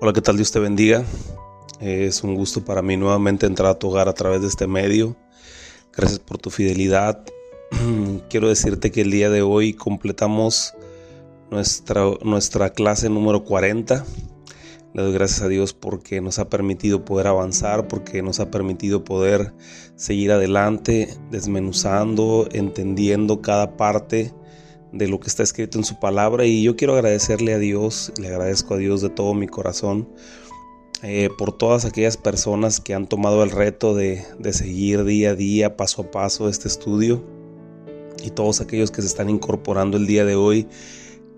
[0.00, 0.36] Hola, ¿qué tal?
[0.36, 1.04] Dios te bendiga.
[1.80, 5.16] Es un gusto para mí nuevamente entrar a tu hogar a través de este medio.
[5.92, 7.24] Gracias por tu fidelidad.
[8.30, 10.74] Quiero decirte que el día de hoy completamos
[11.50, 14.04] nuestra, nuestra clase número 40.
[14.94, 19.02] Le doy gracias a Dios porque nos ha permitido poder avanzar, porque nos ha permitido
[19.02, 19.52] poder
[19.96, 24.32] seguir adelante, desmenuzando, entendiendo cada parte
[24.92, 28.28] de lo que está escrito en su palabra y yo quiero agradecerle a Dios, le
[28.28, 30.08] agradezco a Dios de todo mi corazón
[31.02, 35.34] eh, por todas aquellas personas que han tomado el reto de, de, seguir día a
[35.34, 37.24] día, paso a paso este estudio
[38.24, 40.66] y todos aquellos que se están incorporando el día de hoy.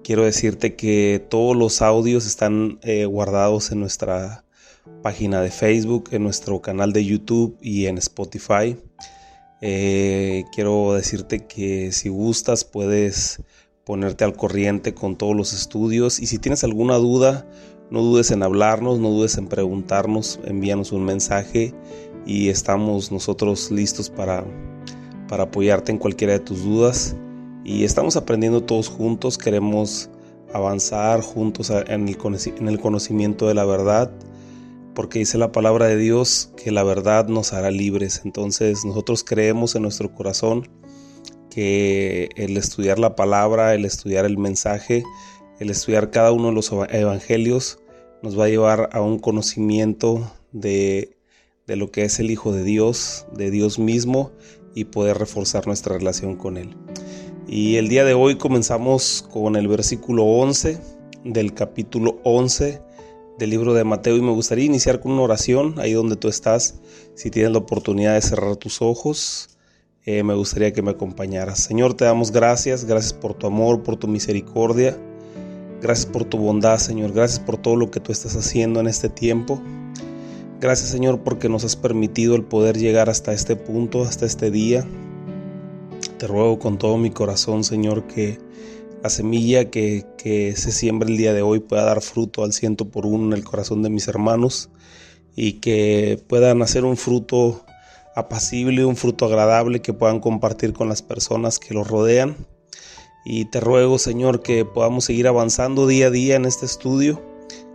[0.02, 4.44] Quiero decirte que todos los audios están eh, guardados en nuestra
[5.02, 8.76] página de Facebook, en nuestro canal de YouTube y en Spotify.
[9.62, 13.42] Eh, quiero decirte que si gustas puedes
[13.84, 17.46] ponerte al corriente con todos los estudios y si tienes alguna duda,
[17.90, 21.74] no dudes en hablarnos, no dudes en preguntarnos, envíanos un mensaje
[22.24, 24.44] y estamos nosotros listos para,
[25.28, 27.16] para apoyarte en cualquiera de tus dudas.
[27.64, 30.08] Y estamos aprendiendo todos juntos, queremos
[30.54, 32.16] avanzar juntos en el,
[32.58, 34.10] en el conocimiento de la verdad
[34.94, 38.22] porque dice la palabra de Dios que la verdad nos hará libres.
[38.24, 40.68] Entonces nosotros creemos en nuestro corazón
[41.50, 45.02] que el estudiar la palabra, el estudiar el mensaje,
[45.58, 47.78] el estudiar cada uno de los evangelios
[48.22, 51.16] nos va a llevar a un conocimiento de,
[51.66, 54.32] de lo que es el Hijo de Dios, de Dios mismo
[54.74, 56.76] y poder reforzar nuestra relación con Él.
[57.48, 60.78] Y el día de hoy comenzamos con el versículo 11
[61.24, 62.80] del capítulo 11
[63.40, 66.74] del libro de Mateo y me gustaría iniciar con una oración ahí donde tú estás.
[67.14, 69.56] Si tienes la oportunidad de cerrar tus ojos,
[70.04, 71.58] eh, me gustaría que me acompañaras.
[71.58, 74.98] Señor, te damos gracias, gracias por tu amor, por tu misericordia,
[75.80, 79.08] gracias por tu bondad, Señor, gracias por todo lo que tú estás haciendo en este
[79.08, 79.62] tiempo.
[80.60, 84.86] Gracias, Señor, porque nos has permitido el poder llegar hasta este punto, hasta este día.
[86.18, 88.38] Te ruego con todo mi corazón, Señor, que
[89.02, 90.04] la semilla que,
[90.56, 93.44] se siembra el día de hoy pueda dar fruto al ciento por uno en el
[93.44, 94.68] corazón de mis hermanos
[95.34, 97.64] y que puedan hacer un fruto
[98.14, 102.36] apacible, un fruto agradable que puedan compartir con las personas que los rodean.
[103.24, 107.22] Y te ruego, Señor, que podamos seguir avanzando día a día en este estudio,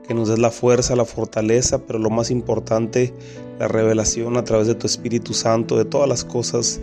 [0.07, 3.13] que nos des la fuerza, la fortaleza, pero lo más importante,
[3.59, 6.81] la revelación a través de tu Espíritu Santo de todas las cosas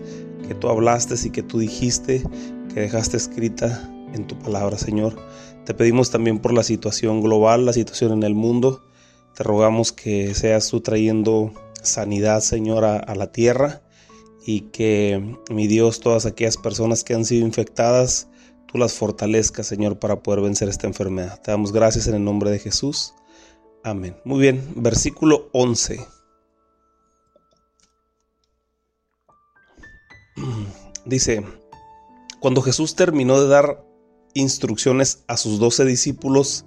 [0.48, 2.22] que tú hablaste y que tú dijiste,
[2.72, 5.16] que dejaste escrita en tu palabra, Señor.
[5.64, 8.82] Te pedimos también por la situación global, la situación en el mundo.
[9.34, 11.52] Te rogamos que seas tú trayendo
[11.82, 13.82] sanidad, Señor, a, la tierra
[14.44, 18.28] y que, mi Dios, todas aquellas personas que han sido infectadas,
[18.66, 21.40] tú las fortalezcas, Señor, para poder vencer esta enfermedad.
[21.40, 23.14] Te damos gracias en el nombre de Jesús.
[23.84, 24.16] Amén.
[24.24, 26.04] Muy bien, versículo 11.
[31.04, 31.44] Dice,
[32.40, 33.84] cuando Jesús terminó de dar
[34.34, 36.65] instrucciones a sus doce discípulos,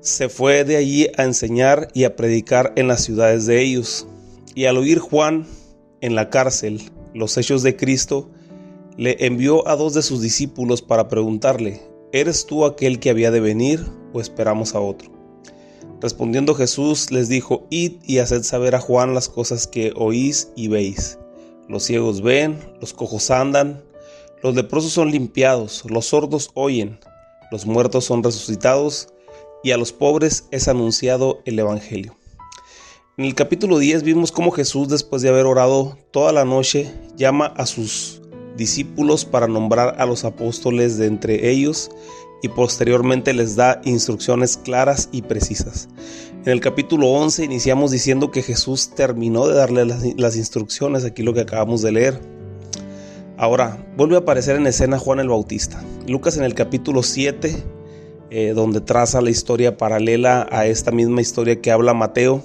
[0.00, 4.06] se fue de allí a enseñar y a predicar en las ciudades de ellos.
[4.54, 5.46] Y al oír Juan
[6.00, 6.82] en la cárcel
[7.14, 8.28] los hechos de Cristo,
[8.96, 11.80] le envió a dos de sus discípulos para preguntarle,
[12.12, 15.10] ¿eres tú aquel que había de venir o esperamos a otro?
[16.00, 20.68] Respondiendo Jesús les dijo, Id y haced saber a Juan las cosas que oís y
[20.68, 21.18] veis.
[21.68, 23.82] Los ciegos ven, los cojos andan,
[24.44, 26.98] los leprosos son limpiados, los sordos oyen,
[27.50, 29.08] los muertos son resucitados
[29.62, 32.14] y a los pobres es anunciado el Evangelio.
[33.16, 37.54] En el capítulo 10 vimos cómo Jesús, después de haber orado toda la noche, llama
[37.56, 38.20] a sus
[38.54, 41.90] discípulos para nombrar a los apóstoles de entre ellos
[42.42, 45.88] y posteriormente les da instrucciones claras y precisas.
[46.44, 51.22] En el capítulo 11 iniciamos diciendo que Jesús terminó de darle las, las instrucciones, aquí
[51.22, 52.33] lo que acabamos de leer
[53.36, 55.82] Ahora, vuelve a aparecer en escena Juan el Bautista.
[56.06, 57.64] Lucas en el capítulo 7,
[58.30, 62.44] eh, donde traza la historia paralela a esta misma historia que habla Mateo,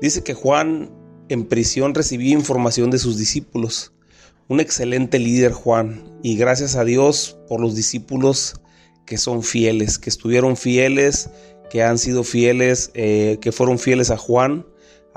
[0.00, 0.90] dice que Juan
[1.28, 3.92] en prisión recibía información de sus discípulos.
[4.46, 8.60] Un excelente líder Juan, y gracias a Dios por los discípulos
[9.06, 11.30] que son fieles, que estuvieron fieles,
[11.68, 14.66] que han sido fieles, eh, que fueron fieles a Juan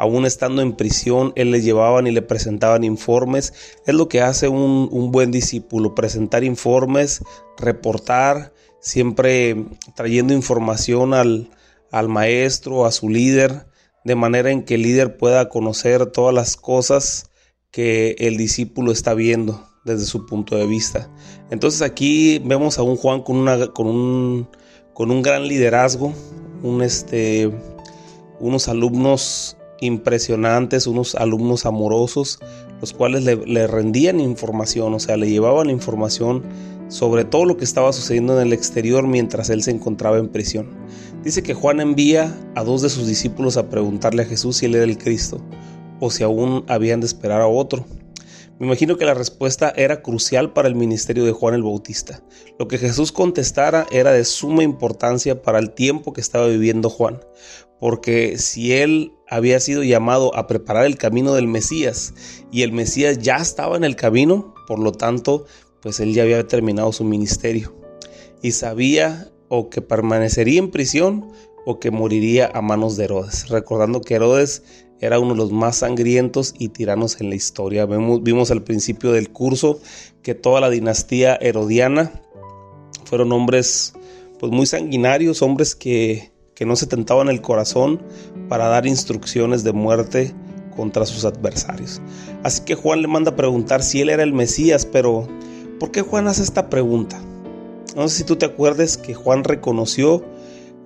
[0.02, 3.54] aún estando en prisión, él le llevaban y le presentaban informes.
[3.86, 7.24] Es lo que hace un, buen discípulo, presentar informes,
[7.56, 9.64] reportar, siempre
[9.96, 11.52] trayendo información al,
[11.92, 13.68] al maestro, a su líder,
[14.04, 17.30] de manera en que el líder pueda conocer todas las cosas
[17.70, 21.12] que el discípulo está viendo desde su punto de vista.
[21.52, 24.50] Entonces aquí vemos a un Juan con, una, con, un,
[24.96, 26.12] con un gran liderazgo,
[26.82, 27.52] este,
[28.40, 32.40] unos alumnos impresionantes, unos alumnos amorosos,
[32.80, 36.44] los cuales le, rendían información, o sea, le llevaban información
[36.88, 40.70] sobre todo lo que estaba sucediendo en el exterior mientras él se encontraba en prisión.
[41.24, 44.76] Dice que Juan envía a dos de sus discípulos a preguntarle a Jesús si él
[44.76, 45.40] era el Cristo
[46.00, 47.86] o si aún habían de esperar a otro.
[48.60, 52.22] Me imagino que la respuesta era crucial para el ministerio de Juan el Bautista.
[52.60, 57.22] Lo que Jesús contestara era de suma importancia para el tiempo que estaba viviendo Juan,
[57.82, 62.14] porque si él había sido llamado a preparar el camino del Mesías
[62.52, 65.46] y el Mesías ya estaba en el camino, por lo tanto,
[65.82, 67.76] pues él ya había terminado su ministerio
[68.44, 71.32] y sabía o que permanecería en prisión
[71.66, 74.62] o que moriría a manos de Herodes, recordando que Herodes
[75.00, 77.88] era uno de los más sangrientos y tiranos en la historia.
[77.88, 79.80] Vimos, al principio del curso
[80.22, 82.22] que toda la dinastía herodiana
[83.06, 83.94] fueron hombres
[84.40, 86.32] pues muy sanguinarios, hombres que,
[86.62, 88.00] que no se tentaban el corazón
[88.48, 90.32] para dar instrucciones de muerte
[90.76, 92.00] contra sus adversarios.
[92.44, 95.28] Así que Juan le manda a preguntar si él era el Mesías, pero
[95.80, 97.20] ¿por qué Juan hace esta pregunta?
[97.96, 100.24] No sé si tú te acuerdes que Juan reconoció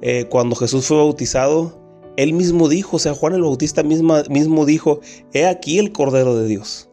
[0.02, 1.84] eh, cuando Jesús fue bautizado
[2.16, 5.02] él mismo dijo, o sea, Juan el Bautista mismo dijo,
[5.34, 6.90] he aquí el Cordero de Dios.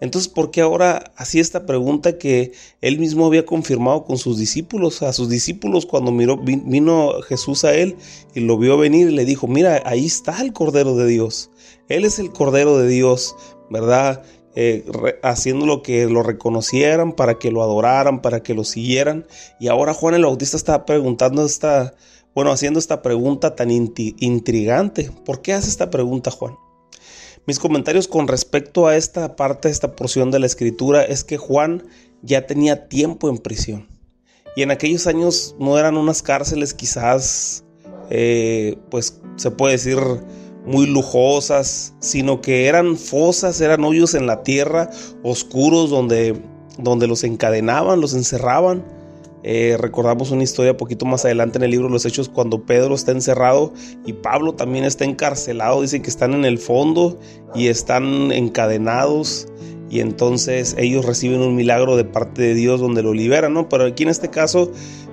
[0.00, 5.02] Entonces, ¿por qué ahora hacía esta pregunta que él mismo había confirmado con sus discípulos?
[5.02, 7.96] A sus discípulos cuando miró, vino Jesús a él
[8.34, 11.50] y lo vio venir y le dijo, mira, ahí está el Cordero de Dios.
[11.88, 13.36] Él es el Cordero de Dios,
[13.70, 14.22] ¿verdad?
[14.56, 14.84] Eh,
[15.22, 19.26] haciendo lo que lo reconocieran, para que lo adoraran, para que lo siguieran.
[19.58, 21.94] Y ahora Juan el Bautista está preguntando esta,
[22.34, 25.10] bueno, haciendo esta pregunta tan intrigante.
[25.24, 26.56] ¿Por qué hace esta pregunta, Juan?
[27.46, 31.82] Mis comentarios con respecto a esta parte, esta porción de la escritura, es que Juan
[32.22, 33.86] ya tenía tiempo en prisión.
[34.56, 37.64] Y en aquellos años no eran unas cárceles quizás,
[38.08, 39.98] eh, pues se puede decir,
[40.64, 44.90] muy lujosas, sino que eran fosas, eran hoyos en la tierra,
[45.22, 46.40] oscuros, donde,
[46.78, 48.84] donde los encadenaban, los encerraban
[49.46, 52.94] eh, recordamos una historia poquito más adelante en el libro de los Hechos cuando Pedro
[52.94, 53.74] está encerrado
[54.06, 55.82] y Pablo también está encarcelado.
[55.82, 57.18] Dicen que están en el fondo
[57.54, 59.46] y están encadenados
[59.90, 63.68] y entonces ellos reciben un milagro de parte de Dios donde lo liberan, ¿no?
[63.68, 64.72] Pero aquí en este caso,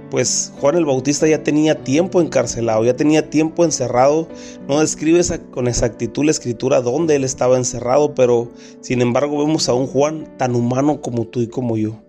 [0.09, 4.29] pues Juan el Bautista ya tenía tiempo encarcelado, ya tenía tiempo encerrado.
[4.65, 8.49] No describe con exactitud la escritura dónde él estaba encerrado, pero
[8.79, 11.99] sin embargo vemos a un Juan tan humano como tú y como yo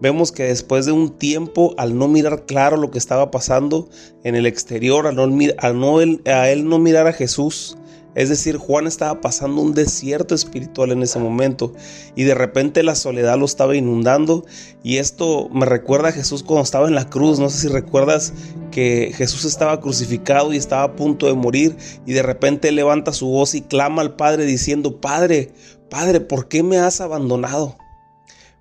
[0.00, 3.88] vemos que después de un tiempo, al no mirar claro lo que estaba pasando
[4.24, 7.76] en el exterior, al no, no a él no mirar a Jesús,
[8.14, 11.72] es decir, Juan estaba pasando un desierto espiritual en ese momento
[12.16, 14.44] y de repente la soledad lo estaba inundando
[14.82, 18.32] y esto me recuerda a Jesús cuando estaba en la cruz, no sé si recuerdas
[18.72, 23.28] que Jesús estaba crucificado y estaba a punto de morir y de repente levanta su
[23.28, 25.52] voz y clama al Padre diciendo, Padre,
[25.88, 27.76] Padre, ¿por qué me has abandonado?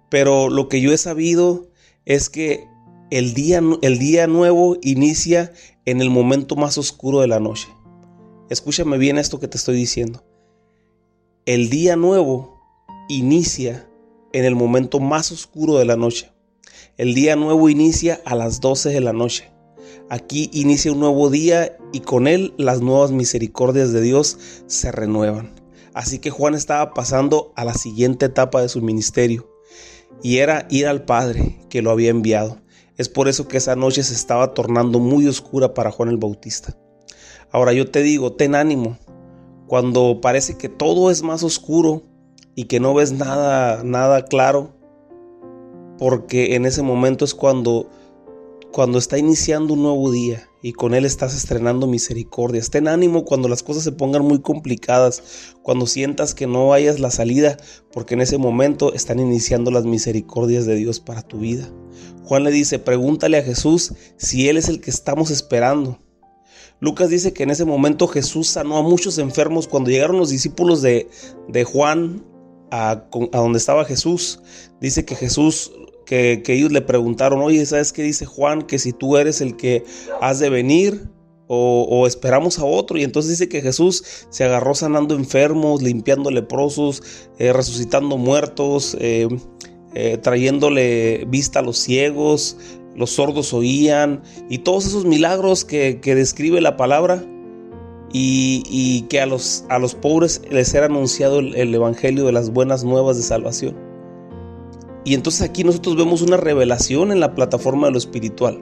[0.09, 1.68] Pero lo que yo he sabido
[2.06, 2.68] es que
[3.09, 5.54] el día, el día nuevo inicia
[5.86, 7.68] en el momento más oscuro de la noche.
[8.50, 10.24] Escúchame bien esto que te estoy diciendo.
[11.45, 12.62] El día nuevo
[13.09, 13.89] inicia
[14.33, 16.31] en el momento más oscuro de la noche.
[16.98, 19.51] El día nuevo inicia a las 12 de la noche.
[20.09, 24.37] Aquí inicia un nuevo día y con él las nuevas misericordias de Dios
[24.68, 25.56] se renuevan.
[25.94, 29.56] Así que Juan estaba pasando a la siguiente etapa de su ministerio
[30.21, 32.59] y era ir al Padre que lo había enviado.
[32.97, 36.78] Es por eso que esa noche se estaba tornando muy oscura para Juan el Bautista.
[37.52, 38.97] Ahora yo te digo, ten ánimo.
[39.68, 42.04] Cuando parece que todo es más oscuro
[42.56, 44.76] y que no ves nada, nada claro,
[45.97, 47.90] porque en ese momento es cuando
[48.71, 52.61] cuando está iniciando un nuevo día y con él estás estrenando misericordia.
[52.61, 57.11] Ten ánimo cuando las cosas se pongan muy complicadas, cuando sientas que no hayas la
[57.11, 57.57] salida,
[57.92, 61.69] porque en ese momento están iniciando las misericordias de Dios para tu vida.
[62.23, 65.99] Juan le dice, pregúntale a Jesús si Él es el que estamos esperando.
[66.80, 70.81] Lucas dice que en ese momento Jesús sanó a muchos enfermos cuando llegaron los discípulos
[70.81, 71.09] de,
[71.47, 72.23] de Juan
[72.69, 74.42] a, a, donde estaba Jesús.
[74.80, 75.71] Dice que Jesús
[76.07, 78.61] que, ellos le preguntaron, oye, ¿sabes qué dice Juan?
[78.61, 79.83] Que si tú eres el que
[80.21, 81.09] has de venir
[81.47, 82.97] o, esperamos a otro.
[82.97, 87.04] Y entonces dice que Jesús se agarró sanando enfermos, limpiando leprosos,
[87.40, 89.28] eh, resucitando muertos, eh,
[89.94, 92.57] eh, trayéndole vista a los ciegos,
[92.95, 97.23] los sordos oían, y todos esos milagros que, describe la palabra.
[98.14, 102.85] Y, que a los, a los pobres les era anunciado el Evangelio de las buenas
[102.85, 103.87] nuevas de salvación.
[105.07, 108.59] Y entonces aquí nosotros vemos una revelación en la plataforma de lo espiritual.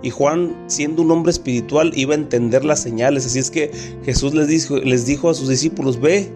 [0.00, 3.26] Y Juan, siendo un hombre espiritual, iba a entender las señales.
[3.26, 3.72] Así es que
[4.04, 6.32] Jesús les dijo, les dijo a sus discípulos, ve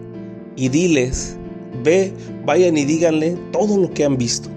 [0.57, 1.37] y diles,
[1.81, 2.11] ve,
[2.45, 4.49] vayan y díganle todo lo que han visto.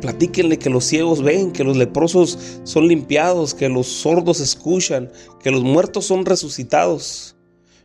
[0.00, 5.50] Platíquenle que los ciegos ven, que los leprosos son limpiados, que los sordos escuchan, que
[5.50, 7.36] los muertos son resucitados.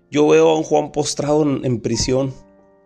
[0.10, 2.34] Yo veo a un Juan postrado en prisión,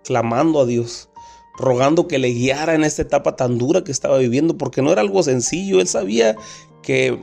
[0.03, 1.12] clamando a Dios
[1.58, 5.02] rogando que le guiara en esta etapa tan dura que estaba viviendo, porque no era
[5.02, 6.36] algo sencillo, él sabía
[6.82, 7.20] que,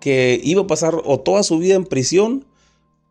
[0.00, 2.46] que iba a pasar o toda su vida en prisión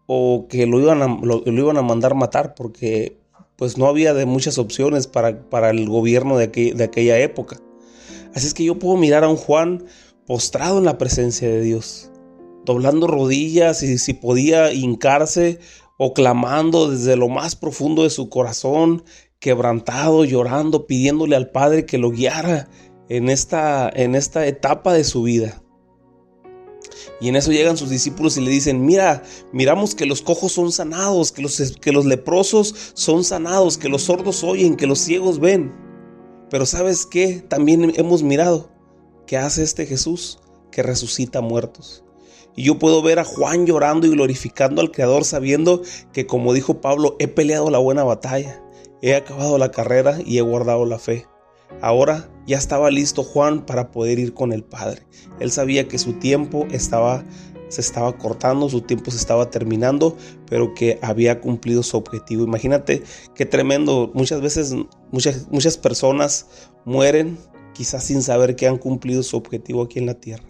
[0.06, 3.18] o que lo iban a, lo, iban a mandar matar, porque
[3.56, 7.60] pues no había de muchas opciones para, para el gobierno de, de aquella época.
[8.34, 9.86] Así es que yo puedo mirar a un Juan
[10.26, 12.12] postrado en la presencia de Dios,
[12.64, 15.60] doblando rodillas y si podía hincarse
[16.02, 19.04] o clamando desde lo más profundo de su corazón
[19.40, 22.70] quebrantado, llorando, pidiéndole al Padre que lo guiara
[23.10, 25.62] en esta, en esta etapa de su vida.
[27.20, 30.72] Y en eso llegan sus discípulos y le dicen, mira, miramos que los cojos son
[30.72, 35.40] sanados, que los, que los leprosos son sanados, que los sordos oyen, que los ciegos
[35.40, 35.74] ven.
[36.50, 37.44] Pero ¿sabes qué?
[37.46, 38.72] También hemos mirado
[39.28, 40.40] que hace este Jesús
[40.72, 42.06] que resucita muertos.
[42.60, 46.82] Y yo puedo ver a Juan llorando y glorificando al Creador sabiendo que como dijo
[46.82, 48.62] Pablo, he peleado la buena batalla
[49.02, 51.26] He acabado la carrera y he guardado la fe.
[51.80, 55.04] Ahora ya estaba listo Juan para poder ir con el Padre.
[55.40, 57.24] Él sabía que su tiempo estaba
[57.70, 62.44] se estaba cortando, su tiempo se estaba terminando, pero que había cumplido su objetivo.
[62.44, 63.04] Imagínate
[63.36, 64.12] qué tremendo.
[64.14, 64.76] Muchas veces
[65.14, 66.48] muchas, muchas personas
[66.84, 67.38] mueren
[67.74, 70.44] quizás sin saber que han cumplido su objetivo aquí en la tierra.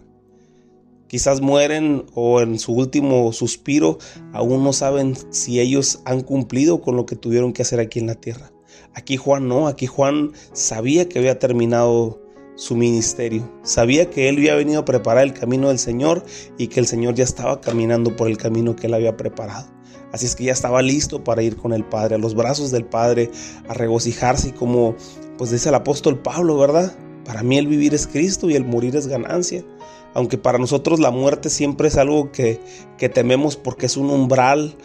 [1.10, 3.98] Quizás mueren o en su último suspiro
[4.32, 8.06] aún no saben si ellos han cumplido con lo que tuvieron que hacer aquí en
[8.06, 8.52] la tierra.
[8.94, 12.22] Aquí Juan no, aquí Juan sabía que había terminado
[12.54, 16.24] su ministerio, sabía que él había venido a preparar el camino del Señor
[16.58, 19.68] y que el Señor ya estaba caminando por el camino que él había preparado.
[20.12, 22.84] Así es que ya estaba listo para ir con el Padre, a los brazos del
[22.84, 23.32] Padre,
[23.66, 24.94] a regocijarse y como
[25.36, 26.96] pues dice el apóstol Pablo, ¿verdad?
[27.24, 29.64] Para mí el vivir es Cristo y el morir es ganancia
[30.14, 32.60] aunque para nosotros la muerte siempre es algo que,
[33.12, 34.76] tememos porque es un umbral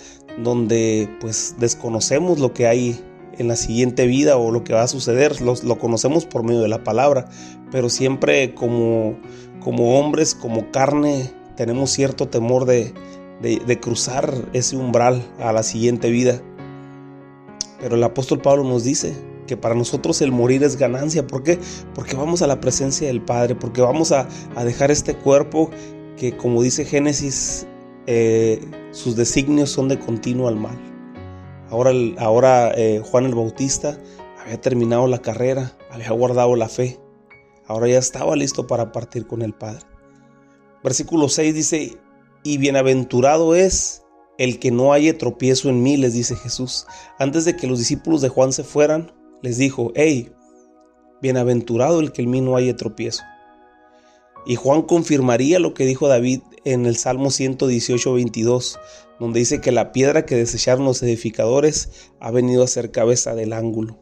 [0.43, 2.99] donde pues desconocemos lo que hay
[3.37, 6.69] en la siguiente vida o lo que va a suceder, lo, conocemos por medio de
[6.69, 7.27] la palabra,
[7.71, 9.17] pero siempre como,
[9.59, 12.93] como hombres, como carne, tenemos cierto temor de,
[13.41, 16.41] de cruzar ese umbral a la siguiente vida.
[17.81, 19.13] Pero el apóstol Pablo nos dice,
[19.47, 21.25] que para nosotros el morir es ganancia.
[21.27, 21.59] ¿Por qué?
[21.93, 24.27] Porque vamos a la presencia del Padre, porque vamos a,
[24.63, 25.69] dejar este cuerpo
[26.17, 27.67] que, como dice Génesis,
[28.07, 28.59] eh,
[28.91, 30.77] sus designios son de continuo al mal.
[31.69, 33.97] Ahora, ahora eh, Juan el Bautista
[34.43, 36.99] había terminado la carrera, había guardado la fe,
[37.67, 39.85] ahora ya estaba listo para partir con el Padre.
[40.83, 41.97] Versículo 6 dice,
[42.43, 44.03] y bienaventurado es
[44.37, 46.85] el que no haya tropiezo en mí, les dice Jesús.
[47.17, 49.11] Antes de que los discípulos de Juan se fueran,
[49.45, 50.31] les dijo, hey,
[51.21, 53.21] bienaventurado el que en mí no haya tropiezo.
[54.47, 58.79] Y Juan confirmaría lo que dijo David en el Salmo 118, 22,
[59.19, 63.53] donde dice que la piedra que desecharon los edificadores ha venido a ser cabeza del
[63.53, 63.99] ángulo.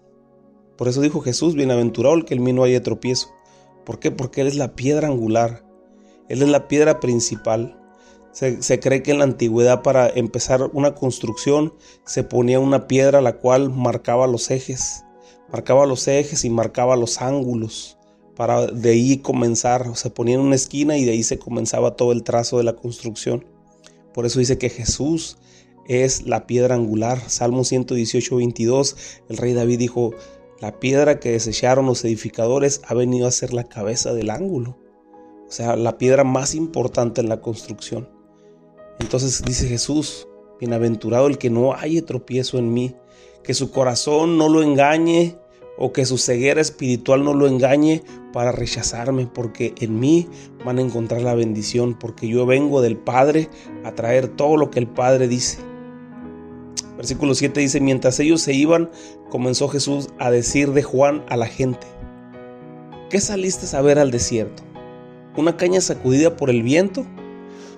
[0.77, 3.27] Por eso dijo Jesús, bienaventurado el que en mí no haya tropiezo.
[3.85, 4.11] ¿Por qué?
[4.11, 5.65] Porque Él es la piedra angular.
[6.29, 7.77] Él es la piedra principal.
[8.31, 11.73] Se, cree que en la antigüedad para empezar una construcción
[12.05, 15.02] se ponía una piedra la cual marcaba los ejes
[15.53, 17.97] marcaba los ejes y marcaba los ángulos
[18.35, 22.11] para de ahí comenzar, se ponía en una esquina y de ahí se comenzaba todo
[22.11, 23.45] el trazo de la construcción.
[24.13, 25.37] Por eso dice que Jesús
[25.87, 27.29] es la piedra angular.
[27.29, 28.97] Salmo 118, 22,
[29.29, 30.11] el rey David dijo,
[30.59, 34.79] la piedra que desecharon los edificadores ha venido a ser la cabeza del ángulo.
[35.47, 38.09] O sea, la piedra más importante en la construcción.
[38.99, 40.27] Entonces dice Jesús,
[40.59, 42.95] bienaventurado el que no haya tropiezo en mí,
[43.43, 45.37] que su corazón no lo engañe
[45.77, 50.27] o que su ceguera espiritual no lo engañe para rechazarme, porque en mí
[50.63, 53.49] van a encontrar la bendición, porque yo vengo del Padre
[53.83, 55.59] a traer todo lo que el Padre dice.
[56.95, 58.89] Versículo 7 dice, mientras ellos se iban,
[59.29, 61.87] comenzó Jesús a decir de Juan a la gente,
[63.09, 64.63] ¿qué saliste a ver al desierto?
[65.35, 67.05] ¿Una caña sacudida por el viento?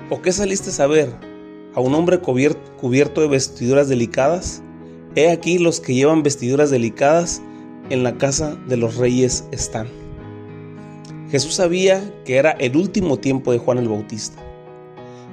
[0.10, 1.14] ¿O qué saliste a ver?
[1.74, 4.62] ¿A un hombre cubierto de vestiduras delicadas?
[5.16, 7.42] He aquí los que llevan vestiduras delicadas
[7.89, 9.88] en la casa de los reyes están.
[11.30, 14.42] Jesús sabía que era el último tiempo de Juan el Bautista.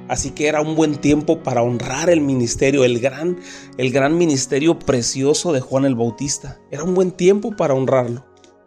[0.09, 3.39] Así que era un buen tiempo para honrar el ministerio, el gran,
[3.77, 6.59] el gran ministerio precioso de Juan el Bautista.
[6.71, 8.25] Era un buen tiempo para honrarlo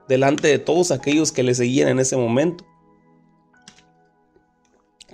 [0.09, 2.65] delante de todos aquellos que le seguían en ese momento.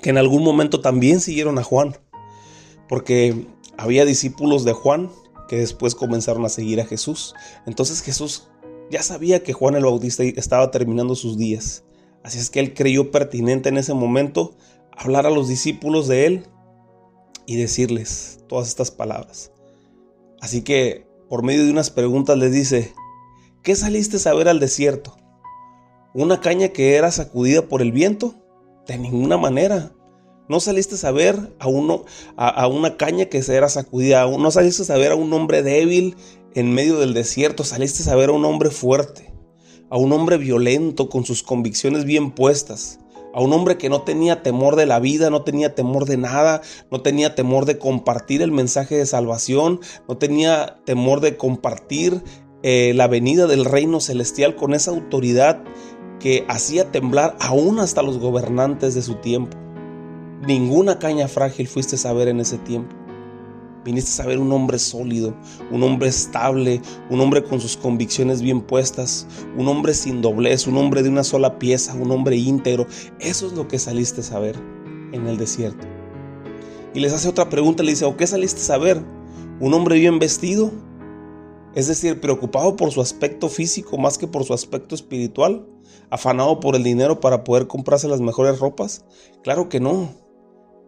[0.00, 1.96] que en algún momento también siguieron a Juan,
[2.88, 3.46] porque
[3.78, 5.10] había discípulos de Juan
[5.48, 7.34] que después comenzaron a seguir a Jesús.
[7.66, 8.48] Entonces Jesús
[8.92, 11.82] ya sabía que Juan el Bautista estaba terminando sus días.
[12.22, 14.54] Así es que él creyó pertinente en ese momento
[14.94, 16.46] hablar a los discípulos de él
[17.46, 19.50] y decirles todas estas palabras.
[20.42, 22.92] Así que por medio de unas preguntas les dice,
[23.62, 25.16] ¿qué saliste a ver al desierto?
[26.12, 28.34] ¿Una caña que era sacudida por el viento?
[28.86, 29.92] De ninguna manera.
[30.50, 32.04] No saliste a ver a, uno,
[32.36, 34.26] a, una caña que se era sacudida.
[34.26, 36.14] No saliste a ver a un hombre débil
[36.54, 37.64] en medio del desierto.
[37.64, 39.32] Saliste a ver a un hombre fuerte.
[39.90, 42.98] A un hombre violento con sus convicciones bien puestas.
[43.34, 46.60] A un hombre que no tenía temor de la vida, no tenía temor de nada,
[46.90, 52.22] no tenía temor de compartir el mensaje de salvación, no tenía temor de compartir
[52.62, 55.64] eh, la venida del reino celestial con esa autoridad
[56.20, 59.56] que hacía temblar aún hasta los gobernantes de su tiempo.
[60.46, 62.94] Ninguna caña frágil fuiste a ver en ese tiempo.
[63.84, 65.34] Viniste a ver un hombre sólido,
[65.70, 70.76] un hombre estable, un hombre con sus convicciones bien puestas, un hombre sin doblez, un
[70.76, 72.86] hombre de una sola pieza, un hombre íntegro.
[73.18, 74.56] Eso es lo que saliste a ver
[75.12, 75.86] en el desierto.
[76.94, 79.02] Y les hace otra pregunta, le dice, ¿o qué saliste a ver?
[79.60, 80.70] ¿Un hombre bien vestido?
[81.74, 85.66] Es decir, preocupado por su aspecto físico más que por su aspecto espiritual,
[86.10, 89.04] afanado por el dinero para poder comprarse las mejores ropas.
[89.42, 90.21] Claro que no.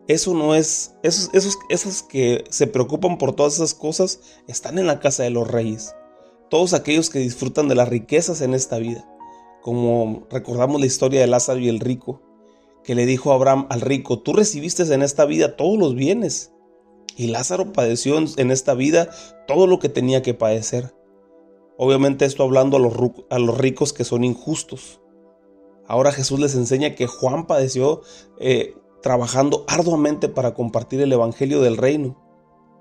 [0.07, 4.87] Eso no es, esos, esos, esos que se preocupan por todas esas cosas están en
[4.87, 5.95] la casa de los reyes.
[6.51, 9.09] Todos aquellos que disfrutan de las riquezas en esta vida.
[9.63, 12.21] Como recordamos la historia de Lázaro y el rico,
[12.85, 16.53] que le dijo Abraham al rico, tú recibiste en esta vida todos los bienes.
[17.17, 19.09] Y Lázaro padeció en esta vida
[19.47, 20.95] todo lo que tenía que padecer.
[21.79, 22.93] Obviamente esto hablando a los,
[23.31, 25.01] a los ricos que son injustos.
[25.87, 28.03] Ahora Jesús les enseña que Juan padeció
[28.39, 32.17] eh, trabajando arduamente para compartir el Evangelio del Reino.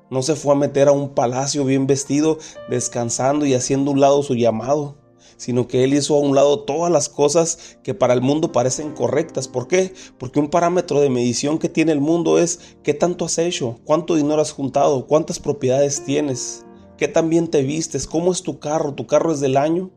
[0.09, 2.37] No se fue a meter a un palacio bien vestido,
[2.69, 4.95] descansando y haciendo un lado su llamado,
[5.35, 8.93] sino que él hizo a un lado todas las cosas que para el mundo parecen
[8.93, 9.49] correctas.
[9.49, 9.93] ¿Por qué?
[10.17, 14.15] Porque un parámetro de medición que tiene el mundo es qué tanto has hecho, cuánto
[14.15, 16.65] dinero has juntado, cuántas propiedades tienes,
[16.97, 19.91] qué tan bien te vistes, cómo es tu carro, tu carro es del año.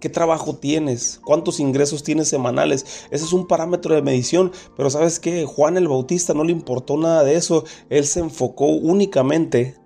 [0.00, 1.20] ¿Qué trabajo tienes?
[1.22, 3.06] ¿Cuántos ingresos tienes semanales?
[3.10, 6.96] Ese es un parámetro de medición, pero sabes qué, Juan el Bautista no le importó
[6.96, 9.76] nada de eso, él se enfocó únicamente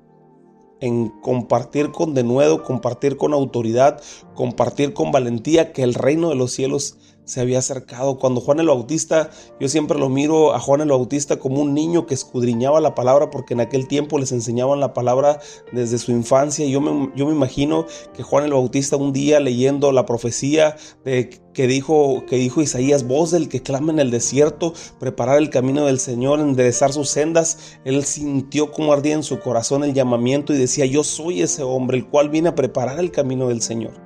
[0.81, 4.01] en compartir con denuedo, compartir con autoridad,
[4.35, 8.19] compartir con valentía que el reino de los cielos se había acercado.
[8.19, 12.07] Cuando Juan el Bautista, yo siempre lo miro a Juan el Bautista como un niño
[12.07, 15.41] que escudriñaba la palabra porque en aquel tiempo les enseñaban la palabra
[15.73, 16.67] desde su infancia.
[16.67, 21.31] Yo me, yo me imagino que Juan el Bautista un día leyendo la profecía de,
[21.55, 25.87] que, dijo, que dijo Isaías, voz del que clama en el desierto, preparar el camino
[25.87, 30.59] del Señor, enderezar sus sendas, él sintió como ardía en su corazón el llamamiento y
[30.59, 34.04] decía, yo soy ese hombre el cual viene a preparar el camino del Señor.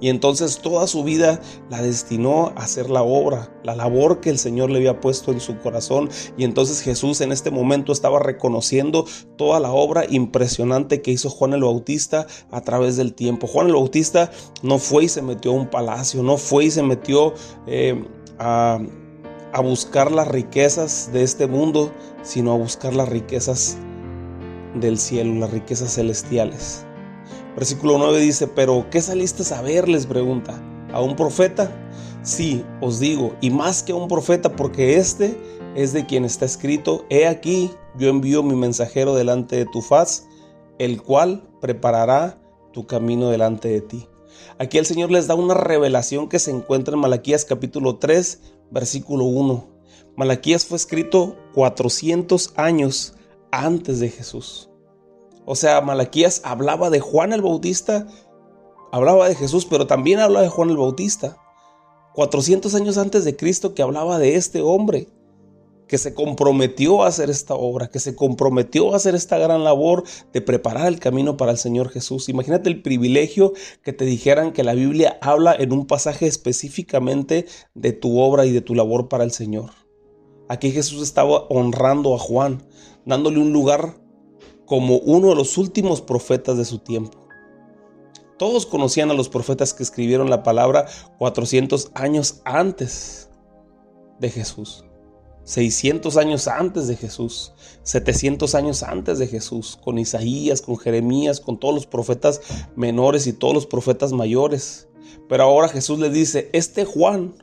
[0.00, 4.38] Y entonces toda su vida la destinó a hacer la obra, la labor que el
[4.38, 6.10] Señor le había puesto en su corazón.
[6.36, 9.06] Y entonces Jesús en este momento estaba reconociendo
[9.36, 13.46] toda la obra impresionante que hizo Juan el Bautista a través del tiempo.
[13.46, 14.30] Juan el Bautista
[14.62, 17.32] no fue y se metió a un palacio, no fue y se metió
[17.66, 18.04] eh,
[18.38, 18.78] a,
[19.52, 21.90] a buscar las riquezas de este mundo,
[22.22, 23.78] sino a buscar las riquezas
[24.74, 26.85] del cielo, las riquezas celestiales.
[27.56, 29.88] Versículo 9 dice, pero ¿qué saliste a ver?
[29.88, 30.62] Les pregunta.
[30.92, 31.74] ¿A un profeta?
[32.22, 35.38] Sí, os digo, y más que a un profeta, porque este
[35.74, 40.26] es de quien está escrito, he aquí, yo envío mi mensajero delante de tu faz,
[40.78, 42.38] el cual preparará
[42.72, 44.06] tu camino delante de ti.
[44.58, 48.40] Aquí el Señor les da una revelación que se encuentra en Malaquías capítulo 3,
[48.70, 49.66] versículo 1.
[50.14, 53.14] Malaquías fue escrito 400 años
[53.50, 54.68] antes de Jesús.
[55.46, 58.06] O sea, Malaquías hablaba de Juan el Bautista,
[58.92, 61.38] hablaba de Jesús, pero también hablaba de Juan el Bautista.
[62.14, 65.08] 400 años antes de Cristo que hablaba de este hombre
[65.86, 70.02] que se comprometió a hacer esta obra, que se comprometió a hacer esta gran labor
[70.32, 72.28] de preparar el camino para el Señor Jesús.
[72.28, 73.52] Imagínate el privilegio
[73.84, 78.52] que te dijeran que la Biblia habla en un pasaje específicamente de tu obra y
[78.52, 79.70] de tu labor para el Señor.
[80.48, 82.66] Aquí Jesús estaba honrando a Juan,
[83.04, 83.94] dándole un lugar
[84.66, 87.26] como uno de los últimos profetas de su tiempo.
[88.38, 90.86] Todos conocían a los profetas que escribieron la palabra
[91.18, 93.30] 400 años antes
[94.18, 94.84] de Jesús,
[95.44, 101.58] 600 años antes de Jesús, 700 años antes de Jesús, con Isaías, con Jeremías, con
[101.58, 102.42] todos los profetas
[102.74, 104.88] menores y todos los profetas mayores.
[105.28, 107.34] Pero ahora Jesús le dice, este Juan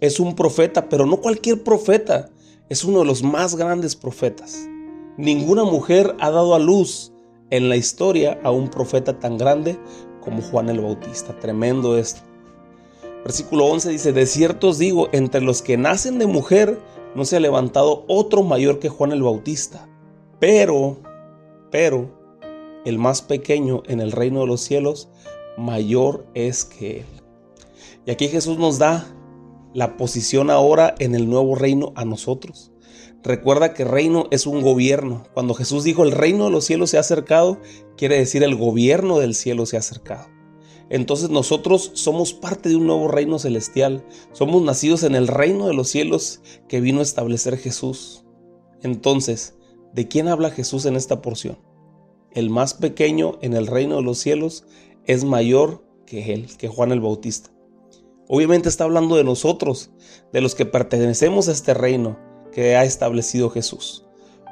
[0.00, 2.28] es un profeta, pero no cualquier profeta,
[2.68, 4.68] es uno de los más grandes profetas.
[5.16, 7.12] Ninguna mujer ha dado a luz
[7.50, 9.78] en la historia a un profeta tan grande
[10.20, 11.38] como Juan el Bautista.
[11.38, 12.22] Tremendo esto.
[13.22, 16.80] Versículo 11 dice, de cierto os digo, entre los que nacen de mujer
[17.14, 19.88] no se ha levantado otro mayor que Juan el Bautista.
[20.40, 20.98] Pero,
[21.70, 22.10] pero,
[22.84, 25.08] el más pequeño en el reino de los cielos,
[25.56, 27.06] mayor es que él.
[28.04, 29.06] Y aquí Jesús nos da
[29.72, 32.73] la posición ahora en el nuevo reino a nosotros.
[33.24, 35.24] Recuerda que reino es un gobierno.
[35.32, 37.58] Cuando Jesús dijo el reino de los cielos se ha acercado,
[37.96, 40.28] quiere decir el gobierno del cielo se ha acercado.
[40.90, 44.04] Entonces nosotros somos parte de un nuevo reino celestial.
[44.32, 48.26] Somos nacidos en el reino de los cielos que vino a establecer Jesús.
[48.82, 49.56] Entonces,
[49.94, 51.58] ¿de quién habla Jesús en esta porción?
[52.30, 54.66] El más pequeño en el reino de los cielos
[55.06, 57.50] es mayor que él, que Juan el Bautista.
[58.28, 59.92] Obviamente está hablando de nosotros,
[60.30, 64.04] de los que pertenecemos a este reino que ha establecido Jesús.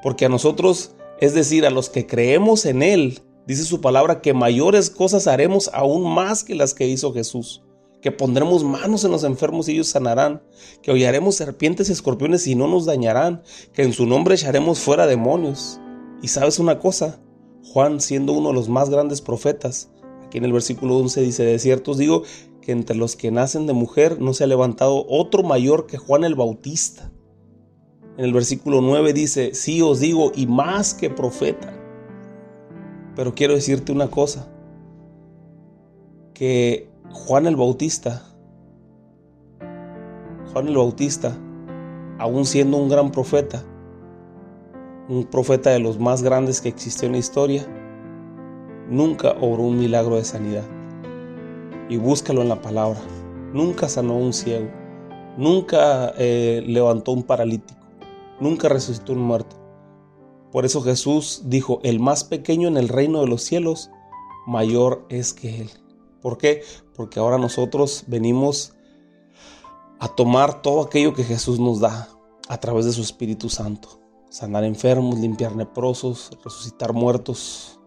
[0.02, 4.34] Porque a nosotros, es decir, a los que creemos en Él, dice su palabra que
[4.34, 7.62] mayores cosas haremos aún más que las que hizo Jesús.
[8.02, 10.42] Que pondremos manos en los enfermos y ellos sanarán.
[10.82, 13.42] Que hollaremos serpientes y escorpiones y no nos dañarán.
[13.72, 15.78] Que en su nombre echaremos fuera demonios.
[16.20, 17.20] Y sabes una cosa,
[17.72, 19.90] Juan siendo uno de los más grandes profetas,
[20.24, 22.22] aquí en el versículo 11 dice, de cierto os digo
[22.60, 26.24] que entre los que nacen de mujer no se ha levantado otro mayor que Juan
[26.24, 27.11] el Bautista.
[28.18, 31.72] En el versículo 9 dice, sí os digo, y más que profeta.
[33.16, 34.48] Pero quiero decirte una cosa,
[36.34, 38.22] que Juan el Bautista,
[40.52, 41.38] Juan el Bautista,
[42.18, 43.64] aún siendo un gran profeta,
[45.08, 47.66] un profeta de los más grandes que existió en la historia,
[48.90, 50.64] nunca obró un milagro de sanidad.
[51.88, 53.00] Y búscalo en la palabra.
[53.54, 54.68] Nunca sanó un ciego,
[55.38, 57.81] nunca eh, levantó un paralítico
[58.42, 59.56] nunca resucitó un muerto.
[60.50, 63.90] Por eso Jesús dijo, el más pequeño en el reino de los cielos,
[64.46, 65.70] mayor es que Él.
[66.20, 66.62] ¿Por qué?
[66.94, 68.74] Porque ahora nosotros venimos
[69.98, 72.08] a tomar todo aquello que Jesús nos da
[72.48, 74.00] a través de su Espíritu Santo.
[74.28, 77.80] Sanar enfermos, limpiar leprosos, resucitar muertos,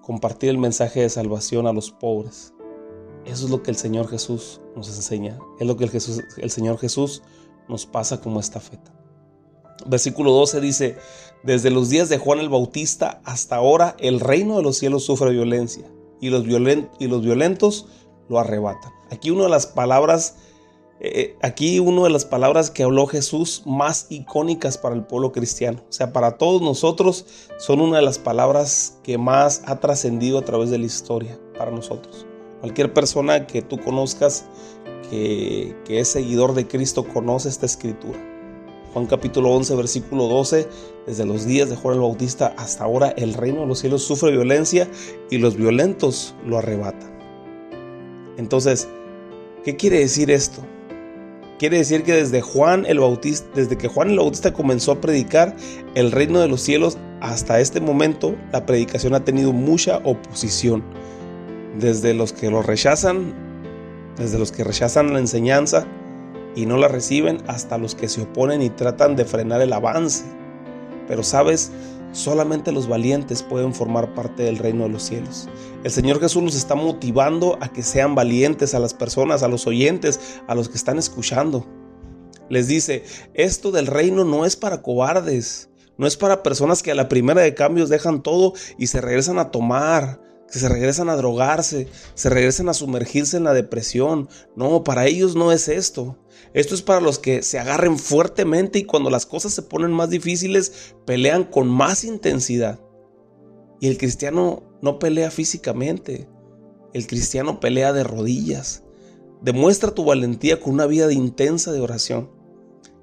[0.00, 2.54] compartir el mensaje de salvación a los pobres.
[3.24, 5.38] Eso es lo que el Señor Jesús nos enseña.
[5.58, 7.22] Es lo que el, Señor Jesús
[7.68, 8.99] nos pasa como esta feta.
[9.86, 10.96] Versículo 12 dice,
[11.42, 15.30] desde los días de Juan el Bautista hasta ahora el reino de los cielos sufre
[15.30, 15.90] violencia
[16.20, 17.86] y los, violentos
[18.28, 18.92] lo arrebatan.
[19.10, 20.36] Aquí una de las palabras,
[21.00, 25.32] eh, eh, aquí una de las palabras que habló Jesús más icónicas para el pueblo
[25.32, 25.82] cristiano.
[25.88, 27.24] O sea, para todos nosotros
[27.58, 31.70] son una de las palabras que más ha trascendido a través de la historia para
[31.70, 32.26] nosotros.
[32.60, 34.44] Cualquier persona que tú conozcas
[35.08, 38.29] que es seguidor de Cristo conoce esta escritura.
[38.92, 40.68] Juan capítulo 11, versículo 12,
[41.06, 44.32] desde los días de Juan el Bautista hasta ahora el reino de los cielos sufre
[44.32, 44.88] violencia
[45.30, 47.16] y los violentos lo arrebatan.
[48.36, 48.88] Entonces,
[49.64, 50.62] ¿qué quiere decir esto?
[51.60, 55.54] Quiere decir que desde Juan el Bautista, desde que Juan el Bautista comenzó a predicar
[55.94, 60.82] el reino de los cielos hasta este momento, la predicación ha tenido mucha oposición.
[61.78, 63.34] Desde los que lo rechazan,
[64.16, 65.86] desde los que rechazan la enseñanza,
[66.54, 70.24] y no la reciben hasta los que se oponen y tratan de frenar el avance.
[71.06, 71.70] Pero sabes,
[72.12, 75.48] solamente los valientes pueden formar parte del reino de los cielos.
[75.84, 79.66] El Señor Jesús nos está motivando a que sean valientes a las personas, a los
[79.66, 81.66] oyentes, a los que están escuchando.
[82.48, 86.96] Les dice, esto del reino no es para cobardes, no es para personas que a
[86.96, 91.16] la primera de cambios dejan todo y se regresan a tomar, que se regresan a
[91.16, 94.28] drogarse, se regresan a sumergirse en la depresión.
[94.56, 96.16] No, para ellos no es esto.
[96.52, 100.10] Esto es para los que se agarren fuertemente y cuando las cosas se ponen más
[100.10, 102.80] difíciles, pelean con más intensidad.
[103.80, 106.28] Y el cristiano no pelea físicamente,
[106.92, 108.82] el cristiano pelea de rodillas.
[109.42, 112.40] Demuestra tu valentía con una vida intensa de oración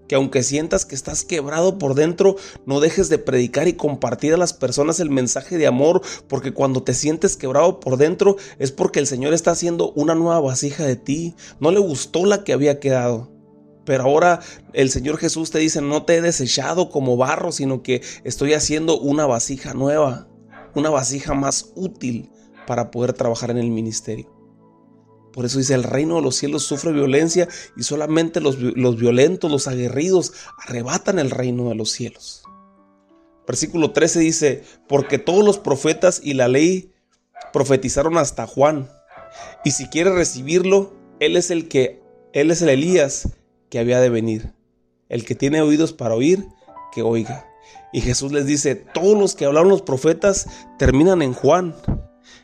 [0.08, 4.38] que aunque sientas que estás quebrado por dentro, no dejes de predicar y compartir a
[4.38, 9.00] las personas el mensaje de amor, porque cuando te sientes quebrado por dentro es porque
[9.00, 11.36] el Señor está haciendo una nueva vasija de ti.
[11.60, 13.37] No le gustó la que había quedado.
[13.88, 14.42] Pero ahora
[14.74, 19.00] el Señor Jesús te dice, no te he desechado como barro, sino que estoy haciendo
[19.00, 20.28] una vasija nueva,
[20.76, 22.30] una vasija más útil
[22.68, 24.30] para poder trabajar en el ministerio.
[25.32, 27.48] Por eso dice, el reino de los cielos sufre violencia
[27.78, 32.44] y solamente los, violentos, los aguerridos, arrebatan el reino de los cielos.
[33.48, 36.92] Versículo 13 dice, porque todos los profetas y la ley
[37.54, 38.90] profetizaron hasta Juan.
[39.64, 42.02] Y si quiere recibirlo, él es el que,
[42.34, 43.30] él es el Elías
[43.70, 44.54] que había de venir.
[45.10, 46.46] el que tiene oídos para oír,
[46.92, 47.48] que oiga.
[47.94, 51.76] Y Jesús les dice, todos los que hablaron los profetas terminan en Juan.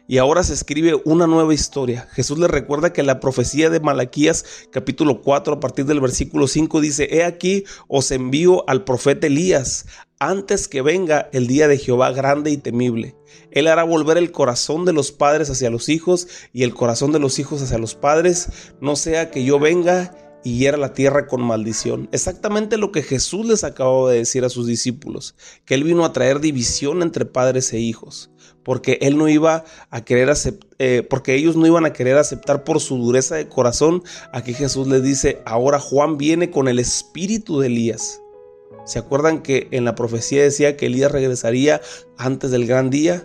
[0.08, 2.08] Y ahora se escribe una nueva historia.
[2.12, 6.82] Jesús les recuerda que la profecía de Malaquías capítulo 4 a partir del versículo 5
[6.82, 9.86] dice, He aquí os envío al profeta Elías
[10.20, 13.16] antes que venga el día de Jehová grande y temible.
[13.52, 17.20] Él hará volver el corazón de los padres hacia los hijos y el corazón de
[17.20, 21.42] los hijos hacia los padres, no sea que yo venga y hiera la tierra con
[21.42, 22.10] maldición.
[22.12, 26.14] Exactamente lo que Jesús les acababa de decir a sus discípulos, que Él vino a
[26.14, 28.32] traer división entre padres e hijos,
[28.64, 30.34] porque Él no iba a querer
[30.80, 34.04] eh, porque ellos no iban a querer aceptar por su dureza de corazón.
[34.32, 38.22] Aquí Jesús les dice, ahora Juan viene con el espíritu de Elías.
[38.86, 41.82] ¿Se acuerdan que en la profecía decía que Elías regresaría
[42.18, 43.24] antes del gran día?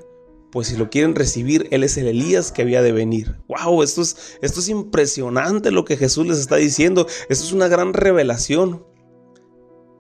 [0.50, 3.36] Pues si lo quieren recibir, Él es el Elías que había de venir.
[3.48, 3.82] ¡Wow!
[3.82, 7.06] Esto es, esto es impresionante lo que Jesús les está diciendo.
[7.28, 8.84] Esto es una gran revelación.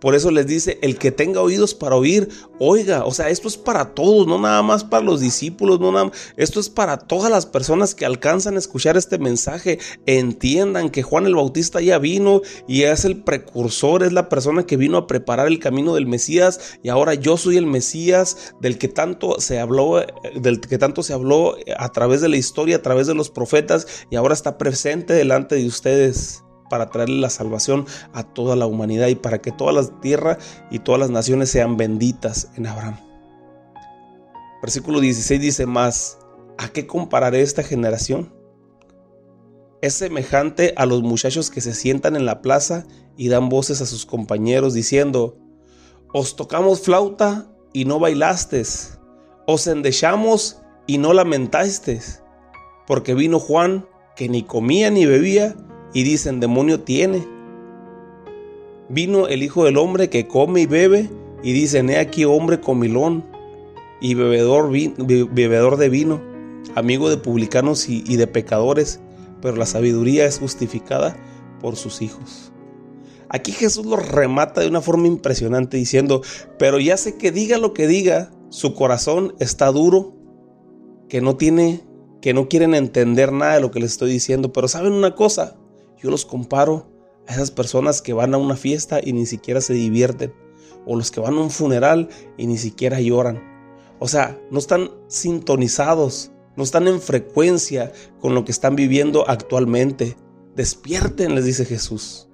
[0.00, 3.56] Por eso les dice, el que tenga oídos para oír, oiga, o sea, esto es
[3.56, 7.46] para todos, no nada más para los discípulos, no nada, esto es para todas las
[7.46, 12.82] personas que alcanzan a escuchar este mensaje, entiendan que Juan el Bautista ya vino y
[12.82, 16.88] es el precursor, es la persona que vino a preparar el camino del Mesías y
[16.88, 21.56] ahora yo soy el Mesías del que tanto se habló, del que tanto se habló
[21.76, 25.56] a través de la historia, a través de los profetas y ahora está presente delante
[25.56, 29.84] de ustedes para traerle la salvación a toda la humanidad y para que toda la
[30.00, 30.38] tierra
[30.70, 32.98] y todas las naciones sean benditas en Abraham.
[34.60, 36.18] Versículo 16 dice más,
[36.58, 38.34] ¿a qué compararé esta generación?
[39.80, 42.84] Es semejante a los muchachos que se sientan en la plaza
[43.16, 45.38] y dan voces a sus compañeros diciendo,
[46.12, 48.98] os tocamos flauta y no bailastes,
[49.46, 52.22] os endechamos y no lamentasteis,
[52.86, 55.54] porque vino Juan que ni comía ni bebía,
[55.92, 57.26] y dicen, demonio tiene.
[58.88, 61.10] Vino el Hijo del Hombre que come y bebe
[61.42, 63.24] y dicen, he aquí hombre comilón
[64.00, 66.20] y bebedor, bebedor de vino,
[66.74, 69.00] amigo de publicanos y, de pecadores,
[69.40, 71.16] pero la sabiduría es justificada
[71.60, 72.52] por sus hijos.
[73.28, 76.22] Aquí Jesús lo remata de una forma impresionante diciendo,
[76.58, 80.14] pero ya sé que diga lo que diga, su corazón está duro,
[81.08, 81.82] que no tiene,
[82.22, 85.56] que no quieren entender nada de lo que les estoy diciendo, pero saben una cosa,
[86.02, 86.90] yo los comparo
[87.26, 90.32] a esas personas que van a una fiesta y ni siquiera se divierten,
[90.86, 93.42] o los que van a un funeral y ni siquiera lloran.
[93.98, 100.16] O sea, no están sintonizados, no están en frecuencia con lo que están viviendo actualmente.
[100.54, 102.28] Despierten, les dice Jesús.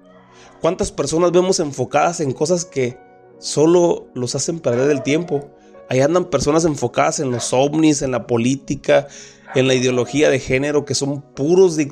[0.61, 2.97] ¿Cuántas personas vemos enfocadas en cosas que
[3.39, 5.51] solo los hacen perder el tiempo?
[5.89, 9.07] Ahí andan personas enfocadas en los ovnis, en la política,
[9.55, 11.87] en la ideología de género que son puros, eh,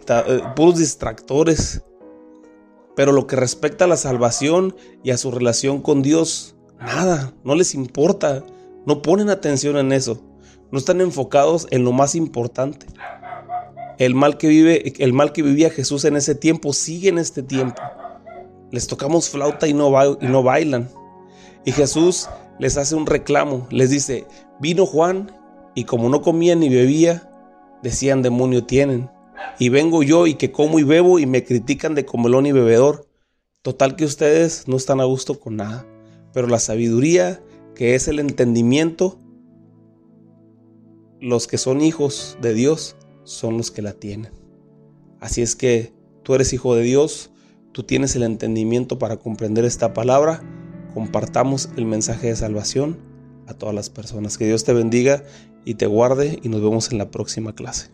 [0.56, 1.82] puros distractores.
[2.96, 7.56] Pero lo que respecta a la salvación y a su relación con Dios, nada, no
[7.56, 8.44] les importa,
[8.86, 10.22] no ponen atención en eso,
[10.72, 12.86] no están enfocados en lo más importante.
[13.98, 17.42] El mal que vive, el mal que vivía Jesús en ese tiempo sigue en este
[17.42, 17.82] tiempo.
[18.72, 20.90] Les tocamos flauta y no, y no bailan.
[21.66, 22.28] Y Jesús
[22.60, 24.26] les hace un reclamo, les dice,
[24.60, 25.32] vino Juan
[25.76, 27.30] y como no comía ni bebía,
[27.84, 29.10] decían demonio tienen.
[29.60, 33.08] Y vengo yo y que como y bebo y me critican de comelón y bebedor.
[33.62, 35.86] Total que ustedes no están a gusto con nada.
[36.34, 37.44] Pero la sabiduría,
[37.76, 39.20] que es el entendimiento,
[41.20, 44.32] los que son hijos de Dios son los que la tienen.
[45.20, 45.94] Así es que
[46.24, 47.32] tú eres hijo de Dios,
[47.72, 50.42] tú tienes el entendimiento para comprender esta palabra.
[50.94, 52.98] Compartamos el mensaje de salvación
[53.48, 54.38] a todas las personas.
[54.38, 55.24] Que Dios te bendiga
[55.66, 57.90] y te guarde y nos vemos en la próxima clase.